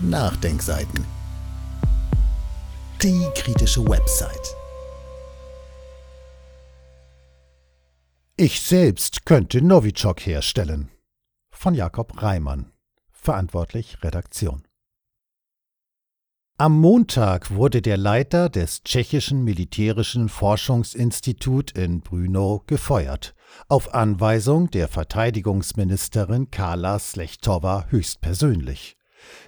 Nachdenkseiten. 0.00 1.04
Die 3.02 3.26
kritische 3.34 3.84
Website. 3.84 4.54
Ich 8.36 8.60
selbst 8.60 9.26
könnte 9.26 9.60
Novichok 9.60 10.20
herstellen. 10.20 10.88
Von 11.50 11.74
Jakob 11.74 12.22
Reimann. 12.22 12.70
Verantwortlich 13.10 14.00
Redaktion. 14.04 14.62
Am 16.58 16.78
Montag 16.80 17.50
wurde 17.50 17.82
der 17.82 17.96
Leiter 17.96 18.48
des 18.48 18.84
tschechischen 18.84 19.42
Militärischen 19.42 20.28
Forschungsinstitut 20.28 21.72
in 21.72 22.02
Brno 22.02 22.62
gefeuert, 22.68 23.34
auf 23.66 23.94
Anweisung 23.94 24.70
der 24.70 24.86
Verteidigungsministerin 24.86 26.52
Carla 26.52 27.00
Slechtowa 27.00 27.86
höchstpersönlich. 27.88 28.97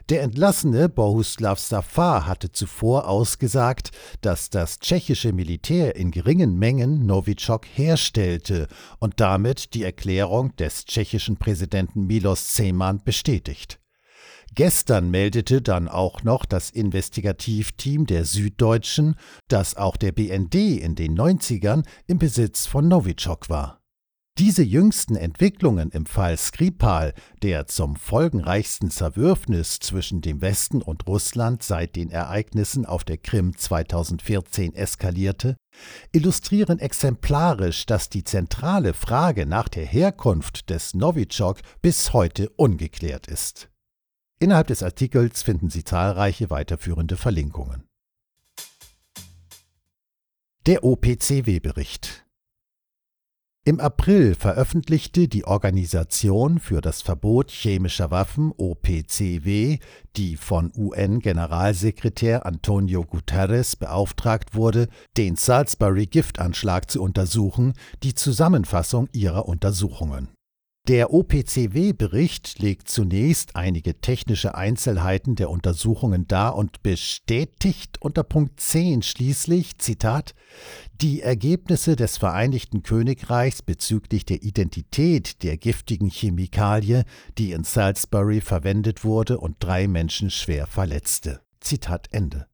Der 0.09 0.23
entlassene 0.23 0.89
Bohuslav 0.89 1.59
Safar 1.59 2.27
hatte 2.27 2.51
zuvor 2.51 3.09
ausgesagt, 3.09 3.91
dass 4.21 4.51
das 4.51 4.79
tschechische 4.79 5.33
Militär 5.33 5.97
in 5.97 6.11
geringen 6.11 6.59
Mengen 6.59 7.07
Novichok 7.07 7.67
herstellte 7.67 8.67
und 8.99 9.21
damit 9.21 9.75
die 9.75 9.85
Erklärung 9.85 10.55
des 10.57 10.85
tschechischen 10.85 11.37
Präsidenten 11.37 12.07
Milos 12.07 12.55
Zeman 12.55 13.03
bestätigt. 13.05 13.81
Gestern 14.57 15.11
meldete 15.11 15.63
dann 15.63 15.87
auch 15.87 16.25
noch 16.25 16.45
das 16.45 16.71
Investigativteam 16.71 18.07
der 18.07 18.25
Süddeutschen, 18.25 19.15
dass 19.47 19.77
auch 19.77 19.97
der 19.97 20.11
BND 20.11 20.55
in 20.55 20.97
den 20.97 21.17
90ern 21.17 21.85
im 22.09 22.19
Besitz 22.19 22.67
von 22.67 22.89
Novichok 22.89 23.49
war. 23.49 23.80
Diese 24.41 24.63
jüngsten 24.63 25.17
Entwicklungen 25.17 25.91
im 25.91 26.07
Fall 26.07 26.39
Skripal, 26.39 27.13
der 27.43 27.67
zum 27.67 27.95
folgenreichsten 27.95 28.91
Zerwürfnis 28.91 29.81
zwischen 29.81 30.23
dem 30.23 30.41
Westen 30.41 30.81
und 30.81 31.07
Russland 31.07 31.63
seit 31.63 31.95
den 31.95 32.09
Ereignissen 32.09 32.87
auf 32.87 33.05
der 33.05 33.19
Krim 33.19 33.55
2014 33.55 34.75
eskalierte, 34.75 35.59
illustrieren 36.13 36.79
exemplarisch, 36.79 37.85
dass 37.85 38.09
die 38.09 38.25
zentrale 38.25 38.95
Frage 38.95 39.45
nach 39.45 39.69
der 39.69 39.85
Herkunft 39.85 40.71
des 40.71 40.95
Novichok 40.95 41.59
bis 41.83 42.15
heute 42.15 42.49
ungeklärt 42.57 43.27
ist. 43.27 43.69
Innerhalb 44.39 44.69
des 44.69 44.83
Artikels 44.83 45.43
finden 45.43 45.69
Sie 45.69 45.85
zahlreiche 45.85 46.49
weiterführende 46.49 47.19
Verlinkungen. 47.19 47.85
Der 50.65 50.83
OPCW-Bericht 50.83 52.25
im 53.71 53.79
April 53.79 54.35
veröffentlichte 54.35 55.29
die 55.29 55.45
Organisation 55.45 56.59
für 56.59 56.81
das 56.81 57.03
Verbot 57.03 57.53
chemischer 57.53 58.11
Waffen 58.11 58.53
OPCW, 58.57 59.79
die 60.17 60.37
von 60.37 60.73
UN-Generalsekretär 60.77 62.47
Antonio 62.47 63.05
Guterres 63.05 63.77
beauftragt 63.77 64.57
wurde, 64.57 64.89
den 65.17 65.37
Salisbury-Giftanschlag 65.37 66.91
zu 66.91 67.01
untersuchen, 67.01 67.75
die 68.03 68.17
Zusammenfassung 68.17 69.09
ihrer 69.13 69.47
Untersuchungen. 69.47 70.31
Der 70.89 71.13
OPCW-Bericht 71.13 72.59
legt 72.59 72.89
zunächst 72.89 73.55
einige 73.55 74.01
technische 74.01 74.55
Einzelheiten 74.55 75.37
der 75.37 75.51
Untersuchungen 75.51 76.27
dar 76.27 76.57
und 76.57 76.83
bestätigt 76.83 77.99
unter 78.01 78.25
Punkt 78.25 78.59
10 78.59 79.03
schließlich, 79.03 79.79
Zitat, 79.79 80.35
die 81.01 81.21
Ergebnisse 81.21 81.97
des 81.97 82.17
Vereinigten 82.17 82.83
Königreichs 82.83 83.63
bezüglich 83.63 84.25
der 84.25 84.43
Identität 84.43 85.43
der 85.43 85.59
giftigen 85.59 86.09
Chemikalie, 86.09 87.05
die 87.37 87.53
in 87.53 87.63
Salisbury 87.63 88.41
verwendet 88.41 89.05
wurde 89.05 89.39
und 89.39 89.57
drei 89.61 89.87
Menschen 89.87 90.31
schwer 90.31 90.67
verletzte. 90.67 91.43
Zitat 91.61 92.09
Ende. 92.11 92.50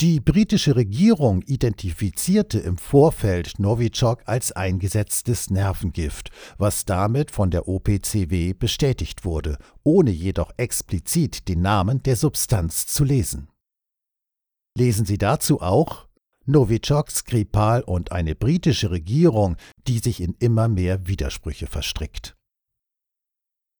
Die 0.00 0.18
britische 0.18 0.76
Regierung 0.76 1.42
identifizierte 1.42 2.58
im 2.58 2.78
Vorfeld 2.78 3.58
Novichok 3.58 4.22
als 4.24 4.50
eingesetztes 4.50 5.50
Nervengift, 5.50 6.30
was 6.56 6.86
damit 6.86 7.30
von 7.30 7.50
der 7.50 7.68
OPCW 7.68 8.54
bestätigt 8.54 9.26
wurde, 9.26 9.58
ohne 9.82 10.10
jedoch 10.10 10.52
explizit 10.56 11.48
den 11.48 11.60
Namen 11.60 12.02
der 12.02 12.16
Substanz 12.16 12.86
zu 12.86 13.04
lesen. 13.04 13.48
Lesen 14.74 15.04
Sie 15.04 15.18
dazu 15.18 15.60
auch 15.60 16.08
Novichok, 16.46 17.10
Skripal 17.10 17.82
und 17.82 18.10
eine 18.10 18.34
britische 18.34 18.90
Regierung, 18.90 19.56
die 19.86 19.98
sich 19.98 20.22
in 20.22 20.34
immer 20.38 20.68
mehr 20.68 21.08
Widersprüche 21.08 21.66
verstrickt. 21.66 22.39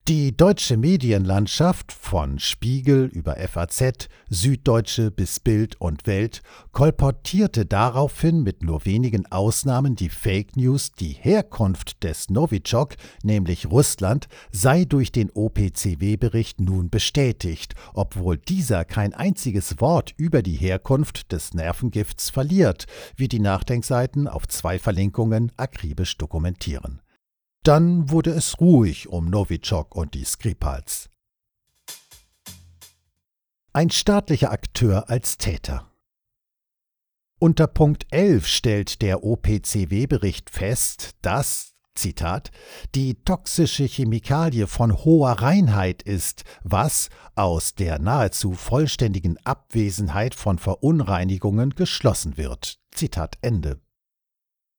Die 0.09 0.37
deutsche 0.37 0.77
Medienlandschaft 0.77 1.93
von 1.93 2.41
Spiegel 2.41 3.05
über 3.12 3.37
FAZ, 3.37 4.09
Süddeutsche 4.28 5.12
bis 5.12 5.38
Bild 5.38 5.81
und 5.81 6.06
Welt 6.09 6.43
kolportierte 6.72 7.65
daraufhin 7.65 8.43
mit 8.43 8.65
nur 8.65 8.84
wenigen 8.87 9.31
Ausnahmen 9.31 9.94
die 9.94 10.09
Fake 10.09 10.56
News, 10.56 10.91
die 10.93 11.12
Herkunft 11.12 12.03
des 12.03 12.28
Novichok, 12.28 12.97
nämlich 13.22 13.71
Russland, 13.71 14.27
sei 14.50 14.84
durch 14.84 15.12
den 15.12 15.31
OPCW-Bericht 15.31 16.61
nun 16.61 16.91
bestätigt, 16.91 17.75
obwohl 17.94 18.37
dieser 18.37 18.84
kein 18.84 19.15
einziges 19.15 19.81
Wort 19.81 20.15
über 20.17 20.43
die 20.43 20.56
Herkunft 20.56 21.31
des 21.31 21.55
Nervengifts 21.55 22.31
verliert, 22.31 22.87
wie 23.15 23.28
die 23.28 23.38
Nachdenkseiten 23.38 24.27
auf 24.27 24.49
zwei 24.49 24.81
Verlinkungen 24.81 25.53
akribisch 25.56 26.17
dokumentieren. 26.17 27.00
Dann 27.70 28.10
wurde 28.10 28.32
es 28.32 28.60
ruhig 28.60 29.06
um 29.10 29.31
Novichok 29.31 29.94
und 29.94 30.14
die 30.14 30.25
Skripals. 30.25 31.08
Ein 33.72 33.91
staatlicher 33.91 34.50
Akteur 34.50 35.08
als 35.08 35.38
Täter. 35.38 35.88
Unter 37.38 37.69
Punkt 37.69 38.08
11 38.10 38.48
stellt 38.48 39.03
der 39.03 39.22
OPCW-Bericht 39.22 40.50
fest, 40.50 41.10
dass, 41.22 41.76
Zitat, 41.94 42.50
die 42.97 43.22
toxische 43.22 43.84
Chemikalie 43.84 44.66
von 44.66 45.04
hoher 45.04 45.34
Reinheit 45.41 46.02
ist, 46.02 46.42
was 46.64 47.08
aus 47.37 47.76
der 47.76 48.00
nahezu 48.00 48.54
vollständigen 48.54 49.38
Abwesenheit 49.44 50.34
von 50.34 50.58
Verunreinigungen 50.58 51.70
geschlossen 51.76 52.37
wird. 52.37 52.81
Zitat 52.91 53.38
Ende. 53.42 53.81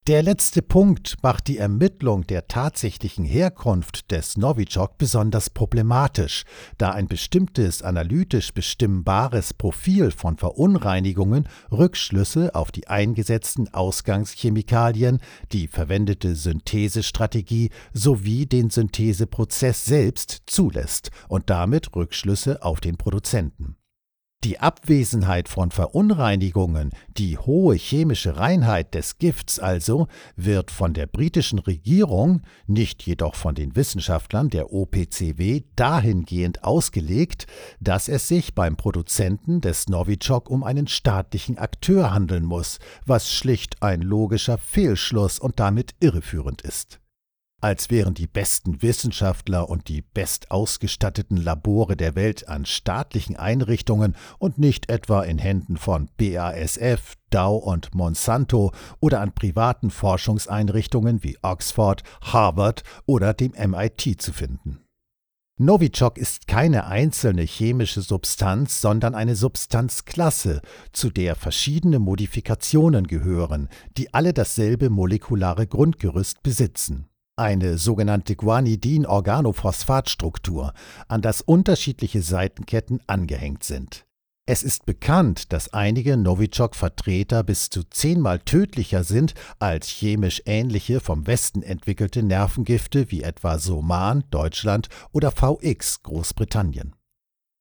Der 0.07 0.23
letzte 0.23 0.63
Punkt 0.63 1.17
macht 1.21 1.47
die 1.47 1.59
Ermittlung 1.59 2.25
der 2.25 2.47
tatsächlichen 2.47 3.23
Herkunft 3.23 4.09
des 4.09 4.35
Novichok 4.35 4.97
besonders 4.97 5.51
problematisch, 5.51 6.43
da 6.79 6.89
ein 6.89 7.07
bestimmtes 7.07 7.83
analytisch 7.83 8.51
bestimmbares 8.51 9.53
Profil 9.53 10.09
von 10.09 10.37
Verunreinigungen 10.37 11.47
Rückschlüsse 11.71 12.55
auf 12.55 12.71
die 12.71 12.87
eingesetzten 12.87 13.71
Ausgangschemikalien, 13.71 15.19
die 15.51 15.67
verwendete 15.67 16.33
Synthesestrategie 16.35 17.69
sowie 17.93 18.47
den 18.47 18.71
Syntheseprozess 18.71 19.85
selbst 19.85 20.41
zulässt 20.47 21.11
und 21.27 21.51
damit 21.51 21.95
Rückschlüsse 21.95 22.63
auf 22.63 22.81
den 22.81 22.97
Produzenten. 22.97 23.75
Die 24.43 24.59
Abwesenheit 24.59 25.47
von 25.49 25.69
Verunreinigungen, 25.69 26.89
die 27.15 27.37
hohe 27.37 27.75
chemische 27.75 28.37
Reinheit 28.37 28.95
des 28.95 29.19
Gifts 29.19 29.59
also, 29.59 30.07
wird 30.35 30.71
von 30.71 30.95
der 30.95 31.05
britischen 31.05 31.59
Regierung, 31.59 32.41
nicht 32.65 33.03
jedoch 33.03 33.35
von 33.35 33.53
den 33.53 33.75
Wissenschaftlern 33.75 34.49
der 34.49 34.73
OPCW, 34.73 35.61
dahingehend 35.75 36.63
ausgelegt, 36.63 37.45
dass 37.79 38.07
es 38.07 38.27
sich 38.27 38.55
beim 38.55 38.77
Produzenten 38.77 39.61
des 39.61 39.89
Novichok 39.89 40.49
um 40.49 40.63
einen 40.63 40.87
staatlichen 40.87 41.59
Akteur 41.59 42.11
handeln 42.11 42.45
muss, 42.45 42.79
was 43.05 43.31
schlicht 43.31 43.83
ein 43.83 44.01
logischer 44.01 44.57
Fehlschluss 44.57 45.37
und 45.37 45.59
damit 45.59 45.91
irreführend 45.99 46.63
ist 46.63 47.00
als 47.61 47.91
wären 47.91 48.15
die 48.15 48.27
besten 48.27 48.81
Wissenschaftler 48.81 49.69
und 49.69 49.87
die 49.87 50.01
bestausgestatteten 50.01 51.37
Labore 51.37 51.95
der 51.95 52.15
Welt 52.15 52.49
an 52.49 52.65
staatlichen 52.65 53.35
Einrichtungen 53.35 54.15
und 54.39 54.57
nicht 54.57 54.89
etwa 54.89 55.21
in 55.21 55.37
Händen 55.37 55.77
von 55.77 56.09
BASF, 56.17 57.15
Dow 57.29 57.55
und 57.55 57.93
Monsanto 57.93 58.71
oder 58.99 59.21
an 59.21 59.33
privaten 59.33 59.91
Forschungseinrichtungen 59.91 61.23
wie 61.23 61.37
Oxford, 61.43 62.03
Harvard 62.21 62.83
oder 63.05 63.33
dem 63.33 63.51
MIT 63.51 64.21
zu 64.21 64.33
finden. 64.33 64.79
Novichok 65.57 66.17
ist 66.17 66.47
keine 66.47 66.87
einzelne 66.87 67.43
chemische 67.43 68.01
Substanz, 68.01 68.81
sondern 68.81 69.13
eine 69.13 69.35
Substanzklasse, 69.35 70.61
zu 70.91 71.11
der 71.11 71.35
verschiedene 71.35 71.99
Modifikationen 71.99 73.05
gehören, 73.05 73.69
die 73.95 74.11
alle 74.11 74.33
dasselbe 74.33 74.89
molekulare 74.89 75.67
Grundgerüst 75.67 76.41
besitzen 76.41 77.10
eine 77.41 77.77
sogenannte 77.79 78.35
Guanidin-Organophosphat-Struktur, 78.35 80.73
an 81.07 81.23
das 81.23 81.41
unterschiedliche 81.41 82.21
Seitenketten 82.21 82.99
angehängt 83.07 83.63
sind. 83.63 84.05
Es 84.47 84.63
ist 84.63 84.85
bekannt, 84.85 85.53
dass 85.53 85.73
einige 85.73 86.17
Novichok-Vertreter 86.17 87.43
bis 87.43 87.69
zu 87.69 87.83
zehnmal 87.83 88.39
tödlicher 88.39 89.03
sind 89.03 89.33
als 89.59 89.87
chemisch 89.87 90.41
ähnliche 90.45 90.99
vom 90.99 91.25
Westen 91.25 91.63
entwickelte 91.63 92.21
Nervengifte 92.21 93.11
wie 93.11 93.23
etwa 93.23 93.57
Soman 93.57 94.23
Deutschland 94.29 94.89
oder 95.11 95.31
VX 95.31 96.03
Großbritannien. 96.03 96.95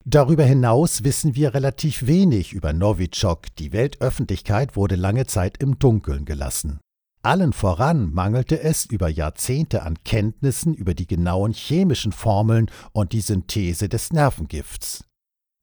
Darüber 0.04 0.44
hinaus 0.44 1.04
wissen 1.04 1.34
wir 1.34 1.54
relativ 1.54 2.06
wenig 2.06 2.52
über 2.52 2.72
Novichok, 2.72 3.54
die 3.56 3.72
Weltöffentlichkeit 3.72 4.76
wurde 4.76 4.96
lange 4.96 5.26
Zeit 5.26 5.58
im 5.58 5.78
Dunkeln 5.78 6.24
gelassen. 6.24 6.80
Allen 7.22 7.52
voran 7.52 8.14
mangelte 8.14 8.62
es 8.62 8.86
über 8.86 9.08
Jahrzehnte 9.08 9.82
an 9.82 9.98
Kenntnissen 10.04 10.72
über 10.72 10.94
die 10.94 11.06
genauen 11.06 11.52
chemischen 11.52 12.12
Formeln 12.12 12.70
und 12.92 13.12
die 13.12 13.20
Synthese 13.20 13.90
des 13.90 14.10
Nervengifts. 14.10 15.04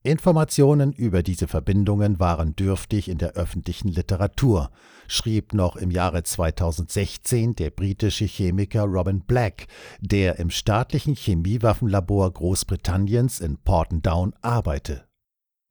Informationen 0.04 0.92
über 0.92 1.24
diese 1.24 1.48
Verbindungen 1.48 2.20
waren 2.20 2.54
dürftig 2.54 3.08
in 3.08 3.18
der 3.18 3.32
öffentlichen 3.32 3.88
Literatur, 3.88 4.70
schrieb 5.08 5.52
noch 5.52 5.74
im 5.74 5.90
Jahre 5.90 6.22
2016 6.22 7.56
der 7.56 7.70
britische 7.70 8.26
Chemiker 8.26 8.84
Robin 8.84 9.22
Black, 9.22 9.66
der 10.00 10.38
im 10.38 10.50
staatlichen 10.50 11.16
Chemiewaffenlabor 11.16 12.32
Großbritanniens 12.32 13.40
in 13.40 13.58
Portendown 13.58 14.32
arbeite, 14.42 15.07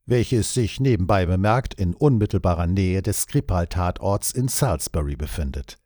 welches 0.07 0.53
sich 0.55 0.79
nebenbei 0.79 1.27
bemerkt 1.27 1.75
in 1.75 1.93
unmittelbarer 1.93 2.65
Nähe 2.65 3.01
des 3.03 3.21
Skripal-Tatorts 3.21 4.31
in 4.31 4.47
Salisbury 4.47 5.15
befindet 5.15 5.77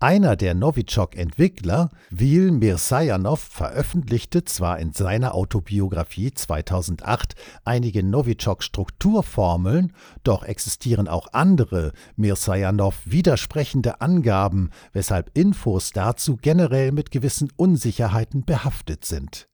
einer 0.00 0.36
der 0.36 0.54
Novichok-Entwickler, 0.54 1.90
Vil 2.10 2.52
Mirsajanov, 2.52 3.40
veröffentlichte 3.40 4.44
zwar 4.44 4.78
in 4.78 4.92
seiner 4.92 5.34
Autobiografie 5.34 6.32
2008 6.32 7.34
einige 7.64 8.02
Novichok-Strukturformeln, 8.02 9.92
doch 10.24 10.42
existieren 10.44 11.08
auch 11.08 11.28
andere 11.32 11.92
Mirsajanov 12.16 13.00
widersprechende 13.04 14.00
Angaben, 14.00 14.70
weshalb 14.92 15.36
Infos 15.36 15.90
dazu 15.92 16.36
generell 16.36 16.92
mit 16.92 17.10
gewissen 17.10 17.50
Unsicherheiten 17.56 18.44
behaftet 18.44 19.04
sind. 19.04 19.48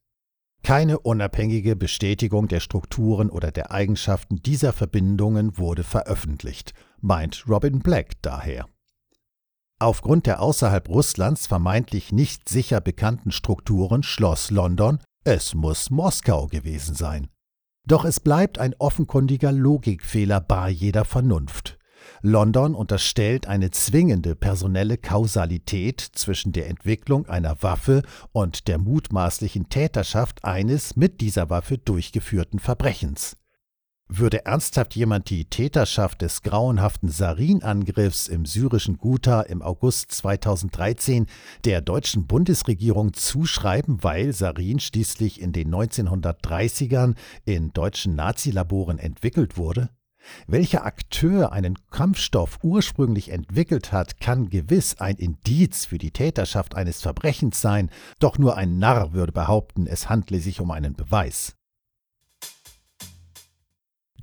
Keine 0.63 1.01
unabhängige 1.01 1.75
Bestätigung 1.75 2.47
der 2.47 2.61
Strukturen 2.61 3.31
oder 3.31 3.51
der 3.51 3.73
Eigenschaften 3.73 4.37
dieser 4.43 4.73
Verbindungen 4.73 5.59
wurde 5.59 5.83
veröffentlicht, 5.83 6.73
meint 7.01 7.45
Robin 7.49 7.81
Black 7.81 8.23
daher. 8.23 8.67
Aufgrund 9.81 10.27
der 10.27 10.41
außerhalb 10.41 10.89
Russlands 10.89 11.49
vermeintlich 11.49 12.13
nicht 12.13 12.49
sicher 12.49 12.81
bekannten 12.81 13.33
Strukturen 13.33 14.05
schloss 14.05 14.53
London, 14.53 15.01
es 15.25 15.55
muss 15.55 15.91
Moskau 15.91 16.47
gewesen 16.47 16.95
sein. 16.95 17.27
Doch 17.85 18.05
es 18.05 18.21
bleibt 18.21 18.61
ein 18.61 18.77
offenkundiger 18.79 19.51
Logikfehler 19.51 20.41
bar 20.41 20.69
jeder 20.69 21.05
Vernunft. 21.05 21.79
London 22.25 22.77
unterstellt 22.77 23.49
eine 23.49 23.73
zwingende 23.73 24.37
personelle 24.37 24.97
Kausalität 24.97 26.01
zwischen 26.01 26.53
der 26.53 26.69
Entwicklung 26.69 27.27
einer 27.27 27.61
Waffe 27.65 28.03
und 28.31 28.69
der 28.69 28.79
mutmaßlichen 28.79 29.69
Täterschaft 29.69 30.45
eines 30.45 30.95
mit 30.95 31.21
dieser 31.21 31.51
Waffe 31.51 31.79
durchgeführten 31.79 32.61
Verbrechens. 32.61 33.37
Würde 34.07 34.45
ernsthaft 34.45 34.95
jemand 34.95 35.31
die 35.31 35.47
Täterschaft 35.47 36.23
des 36.23 36.43
grauenhaften 36.43 37.09
Sarin-Angriffs 37.09 38.29
im 38.29 38.45
syrischen 38.45 38.99
Ghouta 38.99 39.41
im 39.41 39.61
August 39.61 40.13
2013 40.13 41.27
der 41.65 41.81
deutschen 41.81 42.29
Bundesregierung 42.29 43.15
zuschreiben, 43.15 44.05
weil 44.05 44.33
Sarin 44.33 44.79
schließlich 44.79 45.41
in 45.41 45.53
den 45.53 45.75
1930ern 45.75 47.17
in 47.47 47.73
deutschen 47.73 48.15
Nazilaboren 48.15 48.99
entwickelt 48.99 49.57
wurde? 49.57 49.89
Welcher 50.47 50.85
Akteur 50.85 51.53
einen 51.53 51.79
Kampfstoff 51.91 52.59
ursprünglich 52.63 53.31
entwickelt 53.31 53.93
hat, 53.93 54.21
kann 54.21 54.51
gewiss 54.51 54.99
ein 54.99 55.17
Indiz 55.17 55.85
für 55.85 55.99
die 55.99 56.11
Täterschaft 56.11 56.75
eines 56.75 57.01
Verbrechens 57.01 57.61
sein, 57.61 57.91
doch 58.19 58.39
nur 58.39 58.57
ein 58.57 58.79
Narr 58.79 59.13
würde 59.13 59.33
behaupten, 59.33 59.87
es 59.87 60.09
handle 60.09 60.41
sich 60.41 60.61
um 60.61 60.71
einen 60.71 60.95
Beweis. 60.95 61.55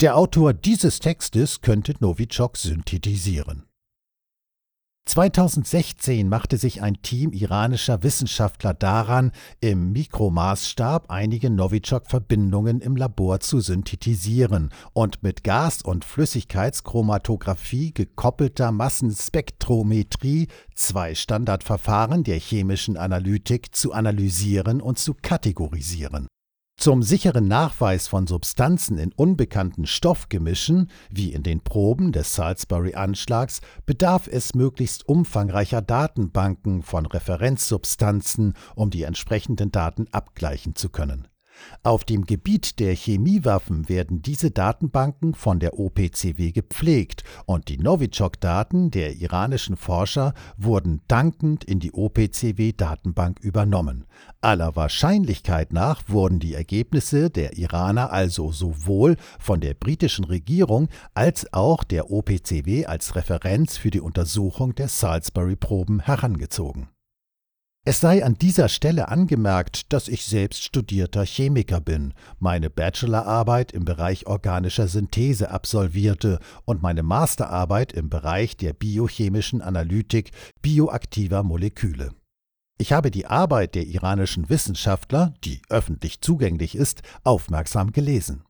Der 0.01 0.15
Autor 0.15 0.53
dieses 0.53 0.99
Textes 0.99 1.61
könnte 1.61 1.93
Novichok 1.99 2.55
synthetisieren. 2.57 3.68
2016 5.09 6.29
machte 6.29 6.57
sich 6.57 6.83
ein 6.83 7.01
Team 7.01 7.31
iranischer 7.31 8.03
Wissenschaftler 8.03 8.75
daran, 8.75 9.31
im 9.59 9.91
Mikromaßstab 9.91 11.09
einige 11.09 11.49
Novichok-Verbindungen 11.49 12.79
im 12.79 12.95
Labor 12.95 13.39
zu 13.39 13.59
synthetisieren 13.59 14.69
und 14.93 15.23
mit 15.23 15.43
Gas- 15.43 15.81
und 15.81 16.05
Flüssigkeitschromatographie 16.05 17.91
gekoppelter 17.91 18.71
Massenspektrometrie 18.71 20.47
zwei 20.75 21.15
Standardverfahren 21.15 22.23
der 22.23 22.37
chemischen 22.37 22.95
Analytik 22.95 23.73
zu 23.75 23.93
analysieren 23.93 24.79
und 24.79 24.99
zu 24.99 25.15
kategorisieren. 25.19 26.27
Zum 26.79 27.03
sicheren 27.03 27.49
Nachweis 27.49 28.07
von 28.07 28.25
Substanzen 28.25 28.97
in 28.97 29.11
unbekannten 29.11 29.85
Stoffgemischen, 29.85 30.89
wie 31.09 31.33
in 31.33 31.43
den 31.43 31.59
Proben 31.59 32.13
des 32.13 32.33
Salisbury-Anschlags, 32.35 33.59
bedarf 33.85 34.29
es 34.31 34.55
möglichst 34.55 35.05
umfangreicher 35.05 35.81
Datenbanken 35.81 36.81
von 36.81 37.05
Referenzsubstanzen, 37.05 38.53
um 38.75 38.91
die 38.91 39.03
entsprechenden 39.03 39.73
Daten 39.73 40.07
abgleichen 40.13 40.73
zu 40.73 40.87
können 40.87 41.27
auf 41.83 42.03
dem 42.03 42.25
Gebiet 42.25 42.79
der 42.79 42.93
Chemiewaffen 42.93 43.89
werden 43.89 44.21
diese 44.21 44.51
Datenbanken 44.51 45.33
von 45.33 45.59
der 45.59 45.79
OPCW 45.79 46.51
gepflegt 46.51 47.23
und 47.45 47.67
die 47.69 47.77
Novichok-Daten 47.77 48.91
der 48.91 49.15
iranischen 49.15 49.77
Forscher 49.77 50.33
wurden 50.57 51.01
dankend 51.07 51.63
in 51.63 51.79
die 51.79 51.93
OPCW-Datenbank 51.93 53.39
übernommen. 53.39 54.05
Aller 54.41 54.75
Wahrscheinlichkeit 54.75 55.73
nach 55.73 56.03
wurden 56.07 56.39
die 56.39 56.53
Ergebnisse 56.53 57.29
der 57.29 57.57
Iraner 57.57 58.11
also 58.11 58.51
sowohl 58.51 59.15
von 59.39 59.59
der 59.59 59.73
britischen 59.73 60.25
Regierung 60.25 60.89
als 61.13 61.51
auch 61.53 61.83
der 61.83 62.11
OPCW 62.11 62.85
als 62.85 63.15
Referenz 63.15 63.77
für 63.77 63.91
die 63.91 64.01
Untersuchung 64.01 64.75
der 64.75 64.87
Salisbury-Proben 64.87 66.01
herangezogen 66.01 66.89
es 67.89 68.01
sei 68.01 68.23
an 68.23 68.35
dieser 68.35 68.69
Stelle 68.69 69.07
angemerkt, 69.07 69.91
dass 69.91 70.09
ich 70.09 70.23
selbst 70.23 70.63
studierter 70.63 71.25
Chemiker 71.25 71.81
bin, 71.81 72.13
meine 72.37 72.69
Bachelorarbeit 72.69 73.71
im 73.71 73.83
Bereich 73.83 74.27
organischer 74.27 74.87
Synthese 74.87 75.49
absolvierte 75.49 76.37
und 76.65 76.83
meine 76.83 77.01
Masterarbeit 77.01 77.91
im 77.93 78.07
Bereich 78.07 78.55
der 78.55 78.73
biochemischen 78.73 79.63
Analytik 79.63 80.29
bioaktiver 80.61 81.41
Moleküle. 81.41 82.11
Ich 82.77 82.93
habe 82.93 83.09
die 83.09 83.25
Arbeit 83.25 83.73
der 83.73 83.87
iranischen 83.87 84.49
Wissenschaftler, 84.49 85.33
die 85.43 85.59
öffentlich 85.69 86.21
zugänglich 86.21 86.75
ist, 86.75 87.01
aufmerksam 87.23 87.91
gelesen. 87.91 88.43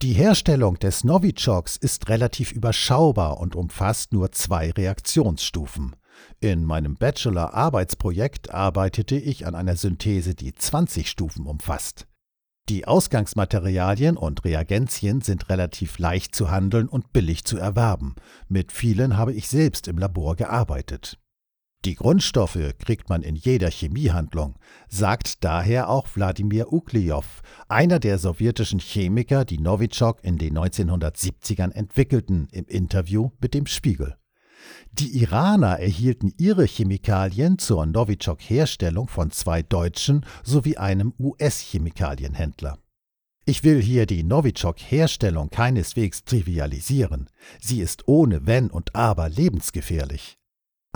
Die 0.00 0.14
Herstellung 0.14 0.78
des 0.78 1.04
Novichoks 1.04 1.76
ist 1.76 2.08
relativ 2.08 2.52
überschaubar 2.52 3.38
und 3.38 3.54
umfasst 3.54 4.14
nur 4.14 4.32
zwei 4.32 4.70
Reaktionsstufen. 4.70 5.94
In 6.40 6.64
meinem 6.64 6.94
Bachelor-Arbeitsprojekt 6.94 8.52
arbeitete 8.52 9.16
ich 9.16 9.46
an 9.46 9.54
einer 9.54 9.76
Synthese, 9.76 10.34
die 10.34 10.54
20 10.54 11.08
Stufen 11.08 11.46
umfasst. 11.46 12.06
Die 12.68 12.86
Ausgangsmaterialien 12.86 14.18
und 14.18 14.44
Reagenzien 14.44 15.22
sind 15.22 15.48
relativ 15.48 15.98
leicht 15.98 16.34
zu 16.34 16.50
handeln 16.50 16.86
und 16.86 17.14
billig 17.14 17.44
zu 17.44 17.56
erwerben. 17.56 18.14
Mit 18.46 18.72
vielen 18.72 19.16
habe 19.16 19.32
ich 19.32 19.48
selbst 19.48 19.88
im 19.88 19.96
Labor 19.96 20.36
gearbeitet. 20.36 21.18
Die 21.86 21.94
Grundstoffe 21.94 22.74
kriegt 22.78 23.08
man 23.08 23.22
in 23.22 23.36
jeder 23.36 23.70
Chemiehandlung, 23.70 24.56
sagt 24.88 25.44
daher 25.44 25.88
auch 25.88 26.08
Wladimir 26.12 26.70
Ukliow, 26.70 27.24
einer 27.68 28.00
der 28.00 28.18
sowjetischen 28.18 28.80
Chemiker, 28.80 29.46
die 29.46 29.58
Novichok 29.58 30.22
in 30.22 30.36
den 30.36 30.58
1970ern 30.58 31.72
entwickelten, 31.72 32.48
im 32.52 32.66
Interview 32.66 33.30
mit 33.40 33.54
dem 33.54 33.64
Spiegel. 33.64 34.17
Die 34.92 35.18
Iraner 35.20 35.78
erhielten 35.78 36.32
ihre 36.38 36.64
Chemikalien 36.64 37.58
zur 37.58 37.86
Novichok-Herstellung 37.86 39.08
von 39.08 39.30
zwei 39.30 39.62
deutschen 39.62 40.24
sowie 40.42 40.76
einem 40.76 41.12
US-Chemikalienhändler. 41.18 42.78
Ich 43.44 43.64
will 43.64 43.80
hier 43.80 44.06
die 44.06 44.24
Novichok-Herstellung 44.24 45.50
keineswegs 45.50 46.24
trivialisieren. 46.24 47.30
Sie 47.60 47.80
ist 47.80 48.06
ohne 48.06 48.46
Wenn 48.46 48.70
und 48.70 48.94
Aber 48.94 49.28
lebensgefährlich. 49.28 50.37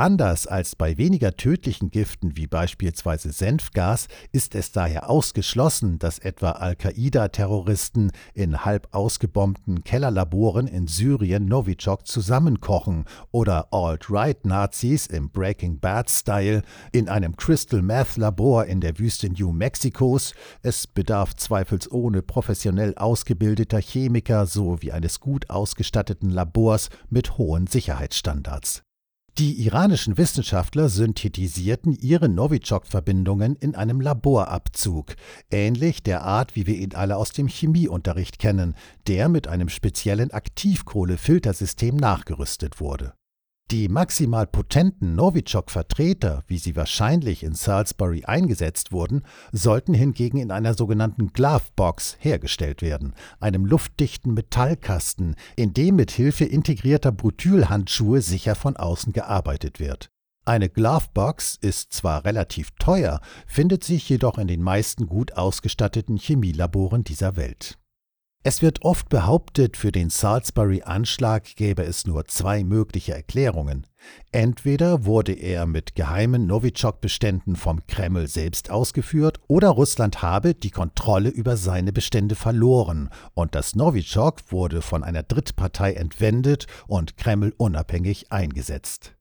Anders 0.02 0.48
als 0.48 0.74
bei 0.74 0.98
weniger 0.98 1.36
tödlichen 1.36 1.92
Giften 1.92 2.36
wie 2.36 2.48
beispielsweise 2.48 3.30
Senfgas 3.30 4.08
ist 4.32 4.56
es 4.56 4.72
daher 4.72 5.08
ausgeschlossen, 5.08 6.00
dass 6.00 6.18
etwa 6.18 6.50
Al-Qaida-Terroristen 6.50 8.10
in 8.34 8.64
halb 8.64 8.88
ausgebombten 8.90 9.84
Kellerlaboren 9.84 10.66
in 10.66 10.88
Syrien 10.88 11.46
Novichok 11.46 12.04
zusammenkochen 12.04 13.04
oder 13.30 13.72
Alt-Right-Nazis 13.72 15.06
im 15.06 15.30
Breaking 15.30 15.78
Bad-Style 15.78 16.62
in 16.90 17.08
einem 17.08 17.36
Crystal-Meth-Labor 17.36 18.66
in 18.66 18.80
der 18.80 18.98
Wüste 18.98 19.30
New 19.30 19.52
Mexikos. 19.52 20.34
Es 20.62 20.88
bedarf 20.88 21.36
zweifelsohne 21.36 22.22
professionell 22.22 22.96
ausgebildeter 22.96 23.78
Chemiker 23.80 24.46
sowie 24.46 24.90
eines 24.90 25.20
gut 25.20 25.48
ausgestatteten 25.48 26.30
Labors 26.30 26.88
mit 27.08 27.38
hohen 27.38 27.68
Sicherheitsstandards. 27.68 28.82
Die 29.38 29.64
iranischen 29.64 30.18
Wissenschaftler 30.18 30.90
synthetisierten 30.90 31.96
ihre 31.98 32.28
Novichok-Verbindungen 32.28 33.56
in 33.56 33.74
einem 33.74 34.02
Laborabzug, 34.02 35.16
ähnlich 35.50 36.02
der 36.02 36.22
Art, 36.22 36.54
wie 36.54 36.66
wir 36.66 36.76
ihn 36.76 36.94
alle 36.94 37.16
aus 37.16 37.32
dem 37.32 37.48
Chemieunterricht 37.48 38.38
kennen, 38.38 38.74
der 39.06 39.30
mit 39.30 39.48
einem 39.48 39.70
speziellen 39.70 40.32
Aktivkohlefiltersystem 40.32 41.96
nachgerüstet 41.96 42.78
wurde. 42.78 43.14
Die 43.72 43.88
maximal 43.88 44.46
potenten 44.46 45.14
Novichok-Vertreter, 45.14 46.44
wie 46.46 46.58
sie 46.58 46.76
wahrscheinlich 46.76 47.42
in 47.42 47.54
Salisbury 47.54 48.26
eingesetzt 48.26 48.92
wurden, 48.92 49.22
sollten 49.50 49.94
hingegen 49.94 50.36
in 50.36 50.50
einer 50.50 50.74
sogenannten 50.74 51.32
Glovebox 51.32 52.18
hergestellt 52.20 52.82
werden, 52.82 53.14
einem 53.40 53.64
luftdichten 53.64 54.34
Metallkasten, 54.34 55.36
in 55.56 55.72
dem 55.72 55.96
mit 55.96 56.10
Hilfe 56.10 56.44
integrierter 56.44 57.12
Butylhandschuhe 57.12 58.20
sicher 58.20 58.56
von 58.56 58.76
außen 58.76 59.14
gearbeitet 59.14 59.80
wird. 59.80 60.10
Eine 60.44 60.68
Glovebox 60.68 61.56
ist 61.58 61.94
zwar 61.94 62.26
relativ 62.26 62.72
teuer, 62.72 63.22
findet 63.46 63.84
sich 63.84 64.06
jedoch 64.06 64.36
in 64.36 64.48
den 64.48 64.60
meisten 64.60 65.06
gut 65.06 65.32
ausgestatteten 65.38 66.18
Chemielaboren 66.18 67.04
dieser 67.04 67.36
Welt. 67.36 67.78
Es 68.44 68.60
wird 68.60 68.82
oft 68.82 69.08
behauptet, 69.08 69.76
für 69.76 69.92
den 69.92 70.10
Salisbury-Anschlag 70.10 71.54
gäbe 71.54 71.84
es 71.84 72.08
nur 72.08 72.24
zwei 72.24 72.64
mögliche 72.64 73.14
Erklärungen. 73.14 73.86
Entweder 74.32 75.04
wurde 75.04 75.32
er 75.32 75.64
mit 75.66 75.94
geheimen 75.94 76.48
Novichok-Beständen 76.48 77.54
vom 77.54 77.86
Kreml 77.86 78.26
selbst 78.26 78.68
ausgeführt, 78.68 79.38
oder 79.46 79.68
Russland 79.68 80.22
habe 80.22 80.56
die 80.56 80.72
Kontrolle 80.72 81.28
über 81.28 81.56
seine 81.56 81.92
Bestände 81.92 82.34
verloren 82.34 83.10
und 83.34 83.54
das 83.54 83.76
Novichok 83.76 84.40
wurde 84.50 84.82
von 84.82 85.04
einer 85.04 85.22
Drittpartei 85.22 85.92
entwendet 85.92 86.66
und 86.88 87.16
Kreml 87.16 87.54
unabhängig 87.58 88.32
eingesetzt. 88.32 89.14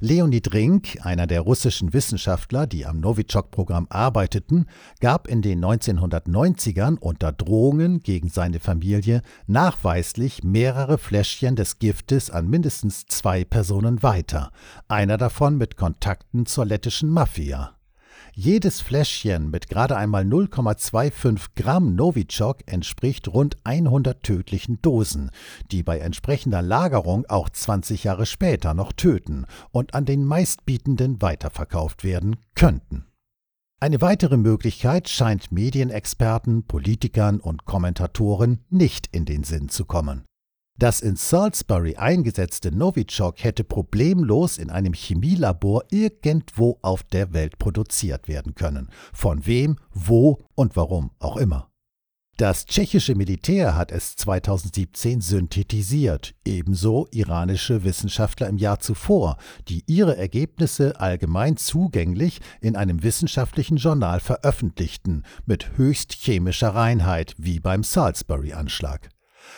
Leonid 0.00 0.54
Rink, 0.54 0.98
einer 1.02 1.26
der 1.26 1.40
russischen 1.40 1.92
Wissenschaftler, 1.92 2.68
die 2.68 2.86
am 2.86 3.00
Novichok-Programm 3.00 3.88
arbeiteten, 3.90 4.66
gab 5.00 5.26
in 5.26 5.42
den 5.42 5.64
1990ern 5.64 6.98
unter 6.98 7.32
Drohungen 7.32 7.98
gegen 8.00 8.28
seine 8.28 8.60
Familie 8.60 9.22
nachweislich 9.48 10.44
mehrere 10.44 10.98
Fläschchen 10.98 11.56
des 11.56 11.80
Giftes 11.80 12.30
an 12.30 12.48
mindestens 12.48 13.06
zwei 13.06 13.44
Personen 13.44 14.04
weiter, 14.04 14.52
einer 14.86 15.16
davon 15.16 15.56
mit 15.56 15.76
Kontakten 15.76 16.46
zur 16.46 16.66
lettischen 16.66 17.10
Mafia. 17.10 17.77
Jedes 18.40 18.80
Fläschchen 18.80 19.50
mit 19.50 19.68
gerade 19.68 19.96
einmal 19.96 20.22
0,25 20.22 21.56
Gramm 21.56 21.96
Novichok 21.96 22.58
entspricht 22.66 23.26
rund 23.26 23.56
100 23.64 24.22
tödlichen 24.22 24.80
Dosen, 24.80 25.32
die 25.72 25.82
bei 25.82 25.98
entsprechender 25.98 26.62
Lagerung 26.62 27.26
auch 27.26 27.48
20 27.48 28.04
Jahre 28.04 28.26
später 28.26 28.74
noch 28.74 28.92
töten 28.92 29.44
und 29.72 29.94
an 29.94 30.04
den 30.04 30.24
meistbietenden 30.24 31.20
weiterverkauft 31.20 32.04
werden 32.04 32.36
könnten. 32.54 33.06
Eine 33.80 34.00
weitere 34.00 34.36
Möglichkeit 34.36 35.08
scheint 35.08 35.50
Medienexperten, 35.50 36.62
Politikern 36.62 37.40
und 37.40 37.64
Kommentatoren 37.64 38.60
nicht 38.70 39.08
in 39.08 39.24
den 39.24 39.42
Sinn 39.42 39.68
zu 39.68 39.84
kommen. 39.84 40.27
Das 40.78 41.00
in 41.00 41.16
Salisbury 41.16 41.96
eingesetzte 41.96 42.70
Novichok 42.70 43.42
hätte 43.42 43.64
problemlos 43.64 44.58
in 44.58 44.70
einem 44.70 44.92
Chemielabor 44.92 45.82
irgendwo 45.90 46.78
auf 46.82 47.02
der 47.02 47.32
Welt 47.32 47.58
produziert 47.58 48.28
werden 48.28 48.54
können. 48.54 48.88
Von 49.12 49.44
wem, 49.44 49.76
wo 49.92 50.38
und 50.54 50.76
warum 50.76 51.10
auch 51.18 51.36
immer. 51.36 51.68
Das 52.36 52.66
tschechische 52.66 53.16
Militär 53.16 53.74
hat 53.74 53.90
es 53.90 54.14
2017 54.14 55.20
synthetisiert, 55.20 56.36
ebenso 56.44 57.08
iranische 57.10 57.82
Wissenschaftler 57.82 58.46
im 58.48 58.58
Jahr 58.58 58.78
zuvor, 58.78 59.36
die 59.66 59.82
ihre 59.88 60.16
Ergebnisse 60.16 61.00
allgemein 61.00 61.56
zugänglich 61.56 62.40
in 62.60 62.76
einem 62.76 63.02
wissenschaftlichen 63.02 63.78
Journal 63.78 64.20
veröffentlichten, 64.20 65.24
mit 65.44 65.76
höchst 65.76 66.12
chemischer 66.12 66.76
Reinheit, 66.76 67.34
wie 67.36 67.58
beim 67.58 67.82
Salisbury-Anschlag. 67.82 69.08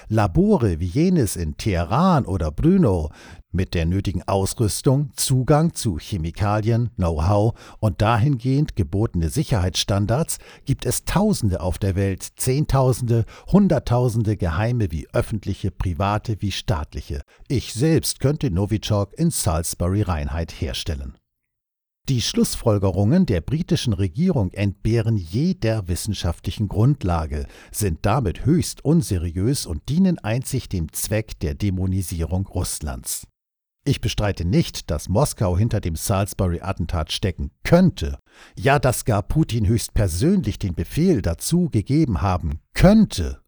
Labore 0.09 0.81
wie 0.81 0.87
jenes 0.87 1.37
in 1.37 1.57
Teheran 1.57 2.25
oder 2.27 2.51
Brno 2.51 3.11
mit 3.53 3.75
der 3.75 3.87
nötigen 3.87 4.23
Ausrüstung, 4.27 5.11
Zugang 5.15 5.75
zu 5.75 5.99
Chemikalien, 5.99 6.91
Know-how 6.97 7.55
und 7.81 8.01
dahingehend 8.01 8.77
gebotene 8.77 9.29
Sicherheitsstandards 9.29 10.39
gibt 10.65 10.87
es 10.87 11.05
Tausende 11.05 11.61
auf 11.61 11.79
der 11.79 11.97
Welt, 11.97 12.27
Zehntausende, 12.37 13.25
Hunderttausende 13.51 14.37
geheime 14.37 14.93
wie 14.93 15.09
öffentliche, 15.13 15.71
private 15.71 16.41
wie 16.41 16.53
staatliche. 16.53 17.23
Ich 17.49 17.75
selbst 17.75 18.21
könnte 18.21 18.51
Novichok 18.51 19.19
in 19.19 19.31
Salisbury 19.31 20.03
Reinheit 20.03 20.53
herstellen. 20.53 21.17
Die 22.09 22.21
Schlussfolgerungen 22.21 23.27
der 23.27 23.41
britischen 23.41 23.93
Regierung 23.93 24.51
entbehren 24.53 25.17
jeder 25.17 25.87
wissenschaftlichen 25.87 26.67
Grundlage, 26.67 27.47
sind 27.71 28.01
damit 28.03 28.45
höchst 28.45 28.85
unseriös 28.85 29.67
und 29.67 29.89
dienen 29.89 30.19
einzig 30.19 30.69
dem 30.69 30.93
Zweck 30.93 31.39
der 31.39 31.55
Dämonisierung 31.55 32.47
Russlands. 32.47 33.27
Ich 33.85 34.01
bestreite 34.01 34.45
nicht, 34.45 34.91
dass 34.91 35.09
Moskau 35.09 35.57
hinter 35.57 35.81
dem 35.81 35.97
Salisbury-Attentat 35.97 37.13
stecken 37.13 37.51
könnte, 37.65 38.19
ja, 38.59 38.79
dass 38.79 39.05
gar 39.05 39.23
Putin 39.23 39.67
höchstpersönlich 39.67 40.59
den 40.59 40.75
Befehl 40.75 41.23
dazu 41.23 41.71
gegeben 41.71 42.21
haben 42.21 42.61
könnte. 42.75 43.40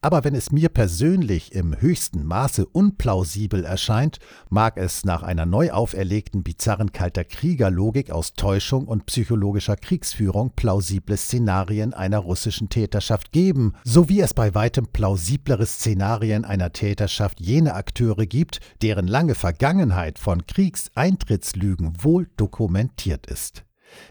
Aber 0.00 0.22
wenn 0.22 0.36
es 0.36 0.52
mir 0.52 0.68
persönlich 0.68 1.52
im 1.52 1.80
höchsten 1.80 2.24
Maße 2.24 2.66
unplausibel 2.66 3.64
erscheint, 3.64 4.20
mag 4.48 4.76
es 4.76 5.04
nach 5.04 5.24
einer 5.24 5.44
neu 5.44 5.72
auferlegten 5.72 6.44
bizarren 6.44 6.92
kalter 6.92 7.24
Kriegerlogik 7.24 8.12
aus 8.12 8.34
Täuschung 8.34 8.86
und 8.86 9.06
psychologischer 9.06 9.74
Kriegsführung 9.74 10.52
plausible 10.54 11.16
Szenarien 11.16 11.94
einer 11.94 12.18
russischen 12.20 12.68
Täterschaft 12.68 13.32
geben, 13.32 13.74
so 13.82 14.08
wie 14.08 14.20
es 14.20 14.34
bei 14.34 14.54
weitem 14.54 14.86
plausiblere 14.86 15.66
Szenarien 15.66 16.44
einer 16.44 16.72
Täterschaft 16.72 17.40
jener 17.40 17.74
Akteure 17.74 18.26
gibt, 18.26 18.60
deren 18.82 19.08
lange 19.08 19.34
Vergangenheit 19.34 20.20
von 20.20 20.46
Kriegseintrittslügen 20.46 22.04
wohl 22.04 22.28
dokumentiert 22.36 23.26
ist. 23.26 23.64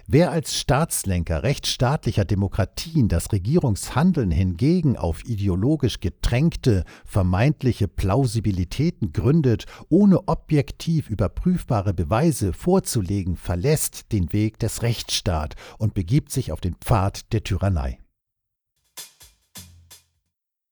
Wer 0.07 0.31
als 0.31 0.57
Staatslenker 0.57 1.43
rechtsstaatlicher 1.43 2.25
Demokratien 2.25 3.07
das 3.07 3.31
Regierungshandeln 3.31 4.31
hingegen 4.31 4.97
auf 4.97 5.25
ideologisch 5.25 5.99
getränkte, 5.99 6.83
vermeintliche 7.05 7.87
Plausibilitäten 7.87 9.13
gründet, 9.13 9.65
ohne 9.89 10.27
objektiv 10.27 11.09
überprüfbare 11.09 11.93
Beweise 11.93 12.53
vorzulegen, 12.53 13.35
verlässt 13.35 14.11
den 14.11 14.31
Weg 14.33 14.59
des 14.59 14.81
Rechtsstaats 14.81 15.55
und 15.77 15.93
begibt 15.93 16.31
sich 16.31 16.51
auf 16.51 16.61
den 16.61 16.75
Pfad 16.75 17.33
der 17.33 17.43
Tyrannei. 17.43 17.99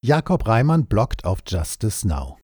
Jakob 0.02 0.46
Reimann 0.46 0.86
bloggt 0.86 1.24
auf 1.24 1.40
Justice 1.46 2.06
Now. 2.06 2.36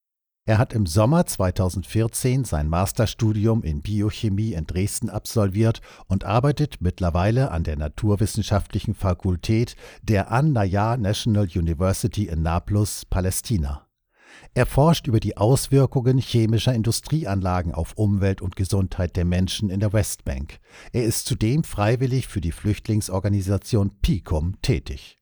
Er 0.45 0.59
hat 0.59 0.73
im 0.73 0.87
Sommer 0.87 1.25
2014 1.25 2.45
sein 2.45 2.69
Masterstudium 2.69 3.63
in 3.63 3.81
Biochemie 3.81 4.55
in 4.55 4.67
Dresden 4.67 5.09
absolviert 5.09 5.81
und 6.09 6.25
arbeitet 6.25 6.81
mittlerweile 6.81 7.53
an 7.53 7.63
der 7.63 7.77
Naturwissenschaftlichen 7.77 8.95
Fakultät 8.95 9.77
der 10.03 10.33
An-Nayar 10.33 10.97
National 10.97 11.47
University 11.55 12.27
in 12.27 12.43
Nablus, 12.43 13.05
Palästina. 13.05 13.87
Er 14.53 14.67
forscht 14.67 15.07
über 15.07 15.21
die 15.21 15.37
Auswirkungen 15.37 16.19
chemischer 16.19 16.75
Industrieanlagen 16.75 17.73
auf 17.73 17.93
Umwelt 17.95 18.43
und 18.43 18.57
Gesundheit 18.57 19.15
der 19.15 19.25
Menschen 19.25 19.71
in 19.71 19.79
der 19.79 19.93
Westbank. 19.93 20.59
Er 20.93 21.05
ist 21.05 21.27
zudem 21.27 21.63
freiwillig 21.63 22.27
für 22.27 22.41
die 22.41 22.53
Flüchtlingsorganisation 22.53 23.93
PICUM 24.01 24.61
tätig. 24.61 25.22